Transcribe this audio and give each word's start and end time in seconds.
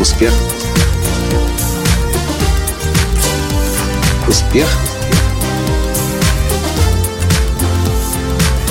Успех. 0.00 0.32
Успех. 4.26 4.66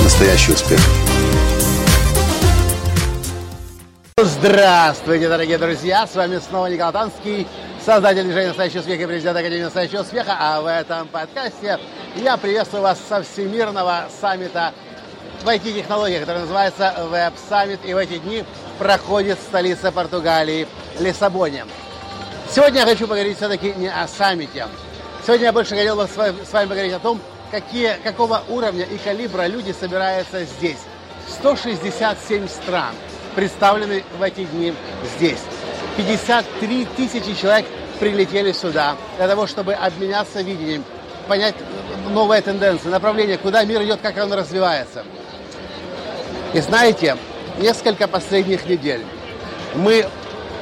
Настоящий 0.03 0.53
успех. 0.53 0.79
Здравствуйте, 4.17 5.29
дорогие 5.29 5.59
друзья! 5.59 6.07
С 6.07 6.15
вами 6.15 6.39
снова 6.39 6.65
Николай 6.65 6.93
Танский, 6.93 7.47
создатель 7.85 8.23
движения 8.23 8.47
«Настоящий 8.47 8.79
успех» 8.79 8.99
и 8.99 9.05
президент 9.05 9.37
Академии 9.37 9.65
«Настоящего 9.65 10.01
успеха». 10.01 10.35
А 10.35 10.61
в 10.61 10.65
этом 10.65 11.07
подкасте 11.09 11.77
я 12.15 12.37
приветствую 12.37 12.81
вас 12.81 12.97
со 13.07 13.21
Всемирного 13.21 14.05
саммита 14.19 14.73
в 15.43 15.47
IT-технологиях, 15.47 16.21
который 16.21 16.39
называется 16.39 16.91
Web 17.11 17.33
Summit. 17.49 17.79
И 17.85 17.93
в 17.93 17.97
эти 17.97 18.17
дни 18.17 18.43
проходит 18.79 19.37
в 19.37 19.43
столице 19.43 19.91
Португалии 19.91 20.67
Лиссабоне. 20.99 21.65
Сегодня 22.53 22.81
я 22.81 22.85
хочу 22.85 23.07
поговорить 23.07 23.37
все-таки 23.37 23.73
не 23.77 23.87
о 23.87 24.07
саммите. 24.07 24.67
Сегодня 25.25 25.47
я 25.47 25.53
больше 25.53 25.75
хотел 25.75 25.95
бы 25.95 26.07
с 26.07 26.15
вами, 26.17 26.67
поговорить 26.67 26.93
о 26.93 26.99
том, 26.99 27.21
какие, 27.51 27.93
какого 28.03 28.43
уровня 28.49 28.85
и 28.85 28.97
калибра 28.97 29.45
люди 29.47 29.71
собираются 29.71 30.43
здесь. 30.43 30.79
167 31.27 32.47
стран 32.47 32.93
представлены 33.35 34.03
в 34.17 34.21
эти 34.23 34.45
дни 34.45 34.73
здесь. 35.15 35.39
53 35.97 36.85
тысячи 36.97 37.35
человек 37.35 37.65
прилетели 37.99 38.51
сюда 38.51 38.95
для 39.17 39.27
того, 39.27 39.45
чтобы 39.47 39.73
обменяться 39.73 40.41
видением, 40.41 40.83
понять 41.27 41.55
новые 42.09 42.41
тенденции, 42.41 42.89
направление, 42.89 43.37
куда 43.37 43.63
мир 43.63 43.83
идет, 43.83 43.99
как 44.01 44.17
он 44.17 44.33
развивается. 44.33 45.03
И 46.53 46.61
знаете, 46.61 47.17
несколько 47.59 48.07
последних 48.07 48.65
недель 48.65 49.05
мы 49.75 50.07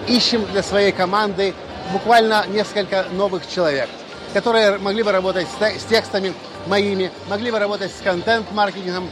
ищем 0.08 0.46
для 0.52 0.64
своей 0.64 0.92
команды 0.92 1.54
буквально 1.92 2.46
несколько 2.48 3.06
новых 3.12 3.48
человек, 3.48 3.90
которые 4.34 4.78
могли 4.78 5.04
бы 5.04 5.12
работать 5.12 5.48
с 5.60 5.84
текстами 5.84 6.34
моими, 6.68 7.12
могли 7.30 7.52
бы 7.52 7.60
работать 7.60 7.92
с 7.92 8.02
контент-маркетингом. 8.02 9.10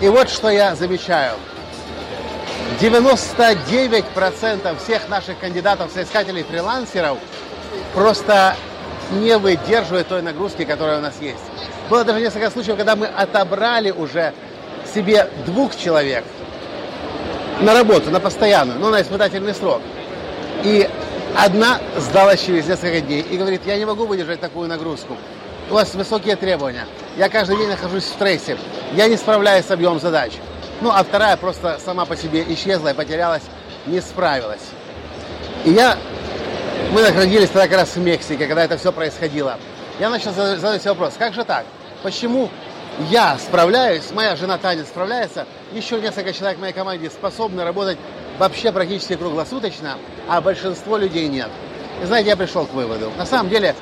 И 0.00 0.08
вот 0.08 0.28
что 0.28 0.50
я 0.50 0.74
замечаю. 0.74 1.34
99% 2.80 4.78
всех 4.82 5.08
наших 5.08 5.38
кандидатов, 5.38 5.92
соискателей 5.92 6.42
фрилансеров 6.42 7.18
просто 7.94 8.56
не 9.12 9.36
выдерживают 9.38 10.08
той 10.08 10.22
нагрузки, 10.22 10.64
которая 10.64 10.98
у 10.98 11.02
нас 11.02 11.14
есть. 11.20 11.44
Было 11.88 12.04
даже 12.04 12.20
несколько 12.20 12.50
случаев, 12.50 12.76
когда 12.76 12.96
мы 12.96 13.06
отобрали 13.06 13.90
уже 13.90 14.32
себе 14.92 15.28
двух 15.46 15.76
человек 15.76 16.24
на 17.60 17.74
работу, 17.74 18.10
на 18.10 18.20
постоянную, 18.20 18.80
ну, 18.80 18.90
на 18.90 19.02
испытательный 19.02 19.54
срок. 19.54 19.80
И 20.62 20.88
одна 21.36 21.80
сдалась 21.96 22.44
через 22.44 22.66
несколько 22.66 23.00
дней 23.00 23.22
и 23.22 23.36
говорит, 23.36 23.62
я 23.66 23.76
не 23.76 23.84
могу 23.84 24.06
выдержать 24.06 24.40
такую 24.40 24.68
нагрузку. 24.68 25.16
У 25.70 25.74
вас 25.74 25.94
высокие 25.94 26.36
требования. 26.36 26.86
Я 27.16 27.28
каждый 27.28 27.56
день 27.56 27.68
нахожусь 27.68 28.04
в 28.04 28.08
стрессе. 28.08 28.56
Я 28.94 29.08
не 29.08 29.16
справляюсь 29.16 29.66
с 29.66 29.70
объемом 29.70 30.00
задач. 30.00 30.32
Ну, 30.80 30.90
а 30.90 31.02
вторая 31.02 31.36
просто 31.36 31.78
сама 31.84 32.04
по 32.04 32.16
себе 32.16 32.44
исчезла 32.48 32.88
и 32.88 32.94
потерялась, 32.94 33.42
не 33.86 34.00
справилась. 34.00 34.62
И 35.64 35.70
я... 35.70 35.96
Мы 36.92 37.02
находились 37.02 37.48
тогда 37.48 37.66
как 37.66 37.78
раз 37.78 37.96
в 37.96 37.98
Мексике, 37.98 38.46
когда 38.46 38.64
это 38.64 38.76
все 38.76 38.92
происходило. 38.92 39.58
Я 39.98 40.10
начал 40.10 40.32
задать 40.32 40.82
себе 40.82 40.90
вопрос, 40.90 41.14
как 41.18 41.34
же 41.34 41.44
так? 41.44 41.64
Почему 42.02 42.50
я 43.10 43.36
справляюсь, 43.38 44.10
моя 44.12 44.36
жена 44.36 44.58
Таня 44.58 44.84
справляется, 44.84 45.46
еще 45.72 46.00
несколько 46.00 46.32
человек 46.32 46.58
в 46.58 46.60
моей 46.60 46.72
команде 46.72 47.10
способны 47.10 47.64
работать 47.64 47.98
вообще 48.38 48.72
практически 48.72 49.16
круглосуточно, 49.16 49.96
а 50.28 50.40
большинство 50.40 50.96
людей 50.96 51.28
нет. 51.28 51.48
И 52.02 52.06
знаете, 52.06 52.30
я 52.30 52.36
пришел 52.36 52.66
к 52.66 52.72
выводу. 52.72 53.10
На 53.16 53.26
самом 53.26 53.50
деле, 53.50 53.74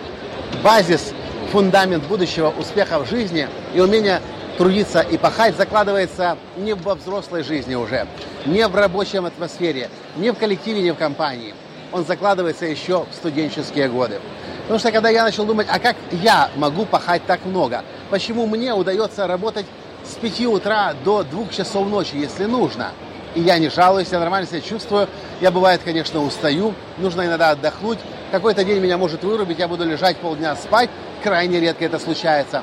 базис, 0.63 1.13
фундамент 1.51 2.05
будущего 2.05 2.53
успеха 2.59 2.99
в 2.99 3.09
жизни 3.09 3.49
и 3.75 3.81
умение 3.81 4.21
трудиться 4.59 5.01
и 5.01 5.17
пахать 5.17 5.57
закладывается 5.57 6.37
не 6.57 6.75
во 6.75 6.95
взрослой 6.95 7.43
жизни 7.43 7.75
уже, 7.75 8.07
не 8.47 8.67
в 8.67 8.75
рабочем 8.75 9.27
атмосфере, 9.27 9.89
не 10.17 10.31
в 10.31 10.37
коллективе, 10.37 10.83
не 10.83 10.93
в 10.93 10.97
компании. 10.97 11.55
Он 11.91 12.05
закладывается 12.05 12.67
еще 12.67 13.07
в 13.11 13.15
студенческие 13.15 13.89
годы. 13.89 14.21
Потому 14.63 14.79
что 14.79 14.93
когда 14.93 15.11
я 15.11 15.25
начал 15.25 15.45
думать, 15.45 15.67
а 15.71 15.79
как 15.79 15.97
я 16.11 16.51
могу 16.57 16.87
пахать 16.87 17.23
так 17.27 17.45
много? 17.45 17.85
Почему 18.11 18.47
мне 18.47 18.73
удается 18.73 19.27
работать 19.27 19.67
с 20.05 20.15
5 20.15 20.47
утра 20.47 20.95
до 21.05 21.23
2 21.23 21.49
часов 21.49 21.89
ночи, 21.89 22.17
если 22.17 22.45
нужно? 22.45 22.93
И 23.35 23.41
я 23.41 23.59
не 23.59 23.69
жалуюсь, 23.69 24.09
я 24.11 24.19
нормально 24.19 24.47
себя 24.47 24.61
чувствую. 24.61 25.09
Я, 25.41 25.51
бывает, 25.51 25.81
конечно, 25.85 26.23
устаю, 26.23 26.75
нужно 26.99 27.27
иногда 27.27 27.51
отдохнуть. 27.51 27.99
Какой-то 28.31 28.65
день 28.65 28.79
меня 28.81 28.99
может 28.99 29.25
вырубить, 29.25 29.59
я 29.59 29.69
буду 29.69 29.85
лежать 29.85 30.17
полдня 30.19 30.55
спать. 30.57 30.91
Крайне 31.23 31.61
редко 31.61 31.85
это 31.85 31.99
случается. 31.99 32.63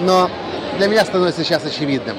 Но 0.00 0.30
для 0.78 0.88
меня 0.88 1.04
становится 1.04 1.42
сейчас 1.42 1.64
очевидным. 1.64 2.16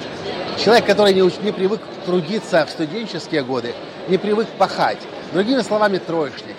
Человек, 0.57 0.85
который 0.85 1.13
не, 1.13 1.21
не 1.43 1.51
привык 1.51 1.81
трудиться 2.05 2.65
в 2.65 2.69
студенческие 2.71 3.43
годы, 3.43 3.73
не 4.07 4.17
привык 4.17 4.47
пахать. 4.57 4.97
Другими 5.31 5.61
словами, 5.61 5.97
троечник. 5.97 6.55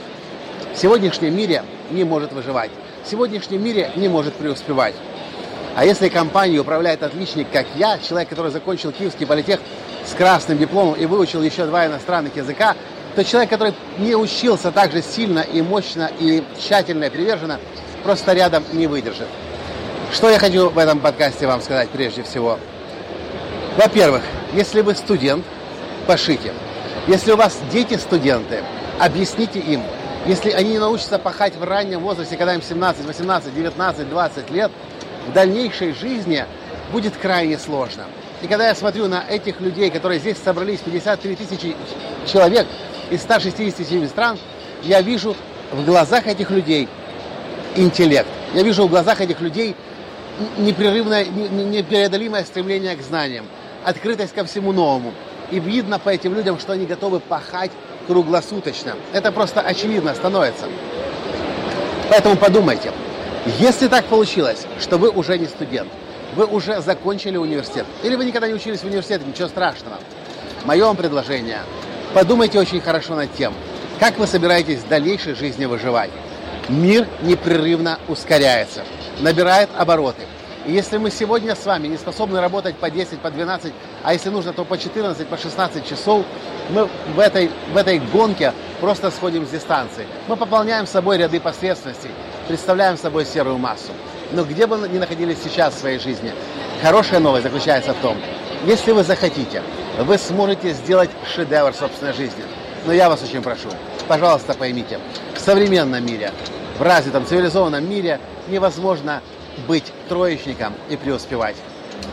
В 0.72 0.78
сегодняшнем 0.78 1.36
мире 1.36 1.64
не 1.90 2.04
может 2.04 2.32
выживать. 2.32 2.70
В 3.04 3.10
сегодняшнем 3.10 3.62
мире 3.64 3.90
не 3.96 4.08
может 4.08 4.34
преуспевать. 4.34 4.94
А 5.78 5.84
если 5.84 6.08
компанией 6.08 6.58
управляет 6.58 7.04
отличник, 7.04 7.52
как 7.52 7.64
я, 7.76 7.98
человек, 7.98 8.28
который 8.28 8.50
закончил 8.50 8.90
Киевский 8.90 9.26
политех 9.26 9.60
с 10.04 10.12
красным 10.12 10.58
дипломом 10.58 10.94
и 10.94 11.06
выучил 11.06 11.40
еще 11.40 11.66
два 11.66 11.86
иностранных 11.86 12.34
языка, 12.34 12.74
то 13.14 13.24
человек, 13.24 13.48
который 13.48 13.72
не 13.96 14.16
учился 14.16 14.72
так 14.72 14.90
же 14.90 15.02
сильно 15.02 15.38
и 15.38 15.62
мощно 15.62 16.10
и 16.18 16.42
тщательно 16.58 17.04
и 17.04 17.10
приверженно, 17.10 17.60
просто 18.02 18.32
рядом 18.32 18.64
не 18.72 18.88
выдержит. 18.88 19.28
Что 20.12 20.28
я 20.28 20.40
хочу 20.40 20.68
в 20.68 20.78
этом 20.78 20.98
подкасте 20.98 21.46
вам 21.46 21.62
сказать 21.62 21.90
прежде 21.90 22.24
всего? 22.24 22.58
Во-первых, 23.76 24.24
если 24.54 24.80
вы 24.80 24.96
студент, 24.96 25.44
пошите. 26.08 26.54
Если 27.06 27.30
у 27.30 27.36
вас 27.36 27.56
дети 27.70 27.94
студенты, 27.98 28.64
объясните 28.98 29.60
им. 29.60 29.84
Если 30.26 30.50
они 30.50 30.70
не 30.70 30.78
научатся 30.80 31.20
пахать 31.20 31.54
в 31.54 31.62
раннем 31.62 32.00
возрасте, 32.00 32.36
когда 32.36 32.54
им 32.54 32.62
17, 32.62 33.06
18, 33.06 33.54
19, 33.54 34.10
20 34.10 34.50
лет, 34.50 34.72
в 35.28 35.32
дальнейшей 35.32 35.92
жизни 35.92 36.44
будет 36.92 37.16
крайне 37.16 37.58
сложно. 37.58 38.04
И 38.42 38.46
когда 38.46 38.68
я 38.68 38.74
смотрю 38.74 39.08
на 39.08 39.24
этих 39.28 39.60
людей, 39.60 39.90
которые 39.90 40.20
здесь 40.20 40.38
собрались, 40.42 40.80
53 40.80 41.36
тысячи 41.36 41.76
человек 42.26 42.66
из 43.10 43.22
167 43.22 44.08
стран, 44.08 44.38
я 44.82 45.02
вижу 45.02 45.36
в 45.72 45.84
глазах 45.84 46.26
этих 46.26 46.50
людей 46.50 46.88
интеллект. 47.76 48.28
Я 48.54 48.62
вижу 48.62 48.86
в 48.86 48.90
глазах 48.90 49.20
этих 49.20 49.40
людей 49.40 49.76
непрерывное, 50.56 51.24
непреодолимое 51.24 52.44
стремление 52.44 52.96
к 52.96 53.02
знаниям, 53.02 53.46
открытость 53.84 54.34
ко 54.34 54.44
всему 54.44 54.72
новому. 54.72 55.12
И 55.50 55.58
видно 55.58 55.98
по 55.98 56.10
этим 56.10 56.34
людям, 56.34 56.58
что 56.58 56.72
они 56.72 56.86
готовы 56.86 57.20
пахать 57.20 57.70
круглосуточно. 58.06 58.94
Это 59.12 59.32
просто 59.32 59.60
очевидно 59.60 60.14
становится. 60.14 60.66
Поэтому 62.08 62.36
подумайте, 62.36 62.92
если 63.58 63.88
так 63.88 64.04
получилось, 64.06 64.66
что 64.80 64.98
вы 64.98 65.10
уже 65.10 65.38
не 65.38 65.46
студент, 65.46 65.90
вы 66.34 66.44
уже 66.44 66.80
закончили 66.80 67.36
университет, 67.36 67.86
или 68.02 68.16
вы 68.16 68.24
никогда 68.24 68.48
не 68.48 68.54
учились 68.54 68.80
в 68.80 68.84
университете, 68.84 69.24
ничего 69.26 69.48
страшного. 69.48 69.98
Мое 70.64 70.84
вам 70.84 70.96
предложение, 70.96 71.60
подумайте 72.14 72.58
очень 72.58 72.80
хорошо 72.80 73.14
над 73.14 73.34
тем, 73.34 73.54
как 73.98 74.18
вы 74.18 74.26
собираетесь 74.26 74.80
в 74.80 74.88
дальнейшей 74.88 75.34
жизни 75.34 75.64
выживать. 75.64 76.10
Мир 76.68 77.06
непрерывно 77.22 77.98
ускоряется, 78.08 78.82
набирает 79.20 79.70
обороты. 79.76 80.22
И 80.66 80.72
если 80.72 80.98
мы 80.98 81.10
сегодня 81.10 81.54
с 81.54 81.64
вами 81.64 81.86
не 81.86 81.96
способны 81.96 82.40
работать 82.40 82.76
по 82.76 82.90
10, 82.90 83.20
по 83.20 83.30
12, 83.30 83.72
а 84.02 84.12
если 84.12 84.28
нужно, 84.28 84.52
то 84.52 84.66
по 84.66 84.76
14, 84.76 85.26
по 85.26 85.38
16 85.38 85.88
часов, 85.88 86.26
мы 86.68 86.88
в 87.14 87.18
этой, 87.18 87.50
в 87.72 87.76
этой 87.76 88.00
гонке 88.00 88.52
просто 88.80 89.10
сходим 89.10 89.46
с 89.46 89.50
дистанции. 89.50 90.06
Мы 90.26 90.36
пополняем 90.36 90.86
собой 90.86 91.16
ряды 91.16 91.40
посредственностей, 91.40 92.10
представляем 92.48 92.96
собой 92.96 93.26
серую 93.26 93.58
массу. 93.58 93.92
Но 94.32 94.44
где 94.44 94.66
бы 94.66 94.76
вы 94.76 94.88
ни 94.88 94.98
находились 94.98 95.38
сейчас 95.44 95.74
в 95.74 95.78
своей 95.78 95.98
жизни, 95.98 96.32
хорошая 96.82 97.20
новость 97.20 97.44
заключается 97.44 97.92
в 97.92 97.98
том, 97.98 98.16
если 98.66 98.92
вы 98.92 99.04
захотите, 99.04 99.62
вы 99.98 100.18
сможете 100.18 100.72
сделать 100.72 101.10
шедевр 101.32 101.72
собственной 101.74 102.14
жизни. 102.14 102.42
Но 102.86 102.92
я 102.92 103.08
вас 103.08 103.22
очень 103.22 103.42
прошу, 103.42 103.68
пожалуйста, 104.08 104.54
поймите, 104.54 104.98
в 105.34 105.38
современном 105.38 106.04
мире, 106.04 106.32
в 106.78 106.82
развитом 106.82 107.26
цивилизованном 107.26 107.88
мире 107.88 108.18
невозможно 108.48 109.20
быть 109.66 109.92
троечником 110.08 110.74
и 110.88 110.96
преуспевать. 110.96 111.56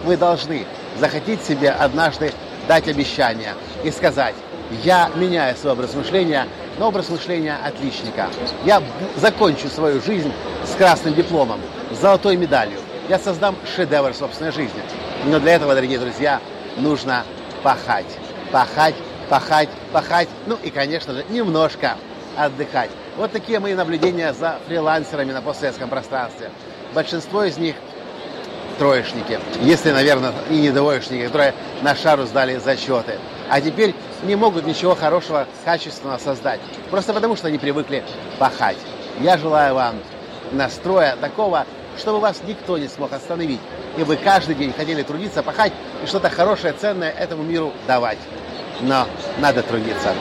Вы 0.04 0.18
должны 0.18 0.66
захотеть 1.00 1.44
себе 1.44 1.70
однажды 1.70 2.34
дать 2.68 2.88
обещание 2.88 3.54
и 3.84 3.92
сказать, 3.92 4.36
я 4.84 5.10
меняю 5.16 5.56
свой 5.56 5.74
образ 5.74 5.94
мышления 5.94 6.48
на 6.78 6.88
образ 6.88 7.10
мышления 7.10 7.58
отличника. 7.64 8.30
Я 8.66 8.82
закончу 9.18 9.70
свою 9.70 10.02
жизнь 10.02 10.32
с 10.66 10.76
красным 10.76 11.14
дипломом, 11.14 11.60
с 11.92 12.00
золотой 12.00 12.36
медалью. 12.36 12.80
Я 13.10 13.20
создам 13.20 13.56
шедевр 13.76 14.14
собственной 14.14 14.52
жизни. 14.52 14.82
Но 15.26 15.40
для 15.40 15.56
этого, 15.56 15.76
дорогие 15.76 16.00
друзья, 16.00 16.40
нужно 16.78 17.24
пахать. 17.64 18.06
Пахать, 18.52 18.96
пахать, 19.30 19.70
пахать. 19.92 20.28
Ну 20.48 20.58
и, 20.64 20.70
конечно 20.70 21.14
же, 21.14 21.26
немножко 21.30 21.96
отдыхать. 22.36 22.90
Вот 23.18 23.32
такие 23.32 23.60
мои 23.60 23.74
наблюдения 23.74 24.34
за 24.34 24.58
фрилансерами 24.68 25.32
на 25.32 25.42
постсоветском 25.42 25.90
пространстве. 25.90 26.52
Большинство 26.94 27.44
из 27.44 27.58
них 27.58 27.76
троечники, 28.78 29.40
если, 29.62 29.92
наверное, 29.92 30.34
и 30.50 30.58
не 30.58 30.72
двоечники, 30.72 31.28
которые 31.28 31.54
на 31.82 31.96
шару 31.96 32.26
сдали 32.26 32.58
зачеты. 32.58 33.20
А 33.50 33.62
теперь 33.62 33.96
не 34.26 34.36
могут 34.36 34.66
ничего 34.66 34.96
хорошего, 34.96 35.48
качественного 35.64 36.18
создать. 36.18 36.60
Просто 36.90 37.14
потому, 37.14 37.36
что 37.36 37.48
они 37.48 37.58
привыкли 37.58 38.04
пахать. 38.40 38.78
Я 39.20 39.38
желаю 39.38 39.76
вам 39.76 39.96
настроя 40.52 41.16
такого, 41.16 41.66
чтобы 41.98 42.20
вас 42.20 42.42
никто 42.46 42.78
не 42.78 42.88
смог 42.88 43.14
остановить. 43.14 43.60
И 43.98 44.04
вы 44.04 44.18
каждый 44.18 44.56
день 44.56 44.74
хотели 44.74 45.04
трудиться, 45.04 45.44
пахать 45.44 45.72
и 46.04 46.08
что-то 46.08 46.30
хорошее, 46.30 46.74
ценное 46.74 47.12
этому 47.12 47.44
миру 47.44 47.72
давать. 47.88 48.18
Но 48.82 49.08
надо 49.40 49.64
трудиться. 49.64 50.14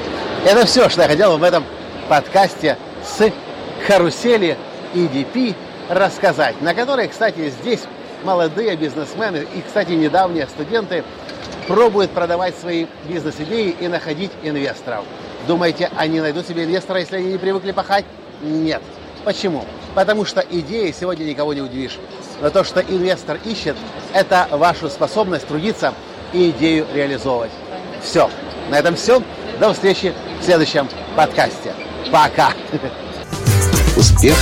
Это 0.46 0.64
все, 0.66 0.88
что 0.88 1.02
я 1.02 1.08
хотел 1.08 1.36
в 1.38 1.42
этом 1.42 1.64
подкасте 2.08 2.78
с 3.02 3.32
карусели 3.86 4.56
EDP 4.94 5.56
рассказать, 5.88 6.60
на 6.62 6.74
которой, 6.74 7.08
кстати, 7.08 7.50
здесь 7.50 7.80
молодые 8.22 8.76
бизнесмены 8.76 9.46
и, 9.54 9.60
кстати, 9.60 9.92
недавние 9.92 10.46
студенты 10.46 11.04
пробуют 11.66 12.10
продавать 12.10 12.54
свои 12.56 12.86
бизнес-идеи 13.08 13.74
и 13.78 13.88
находить 13.88 14.30
инвесторов. 14.42 15.04
Думаете, 15.46 15.90
они 15.96 16.20
найдут 16.20 16.46
себе 16.46 16.64
инвестора, 16.64 17.00
если 17.00 17.16
они 17.16 17.32
не 17.32 17.38
привыкли 17.38 17.72
пахать? 17.72 18.04
Нет. 18.42 18.82
Почему? 19.24 19.64
Потому 19.94 20.24
что 20.24 20.40
идеи 20.40 20.94
сегодня 20.98 21.24
никого 21.24 21.54
не 21.54 21.60
удивишь. 21.60 21.98
Но 22.40 22.50
то, 22.50 22.64
что 22.64 22.80
инвестор 22.80 23.38
ищет, 23.44 23.76
это 24.12 24.48
вашу 24.50 24.88
способность 24.88 25.46
трудиться 25.46 25.94
и 26.32 26.50
идею 26.50 26.86
реализовывать. 26.92 27.52
Все. 28.02 28.30
На 28.70 28.78
этом 28.78 28.96
все. 28.96 29.22
До 29.60 29.72
встречи 29.72 30.12
в 30.40 30.44
следующем 30.44 30.88
подкасте. 31.16 31.72
Пока. 32.10 32.52
Успех. 33.96 34.36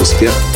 Успех. 0.00 0.55